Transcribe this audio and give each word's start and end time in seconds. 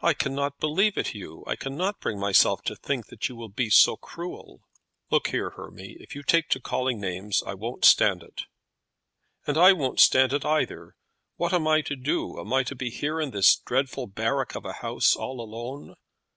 "I 0.00 0.12
cannot 0.12 0.58
believe 0.58 0.98
it, 0.98 1.14
Hugh; 1.14 1.44
I 1.46 1.54
cannot 1.54 2.00
bring 2.00 2.18
myself 2.18 2.62
to 2.62 2.74
think 2.74 3.06
that 3.06 3.28
you 3.28 3.36
will 3.36 3.48
be 3.48 3.70
so 3.70 3.96
cruel." 3.96 4.62
"Look 5.08 5.28
here, 5.28 5.50
Hermy, 5.50 5.96
if 6.00 6.16
you 6.16 6.24
take 6.24 6.48
to 6.48 6.58
calling 6.60 7.00
names 7.00 7.40
I 7.46 7.54
won't 7.54 7.84
stand 7.84 8.24
it." 8.24 8.46
"And 9.46 9.56
I 9.56 9.72
won't 9.72 10.00
stand 10.00 10.32
it, 10.32 10.44
either. 10.44 10.96
What 11.36 11.52
am 11.52 11.68
I 11.68 11.80
to 11.82 11.94
do? 11.94 12.40
Am 12.40 12.52
I 12.52 12.64
to 12.64 12.74
be 12.74 12.90
here 12.90 13.20
in 13.20 13.30
this 13.30 13.54
dreadful 13.54 14.08
barrack 14.08 14.56
of 14.56 14.64
a 14.64 14.72
house 14.82 15.14
all 15.14 15.40
alone? 15.40 15.94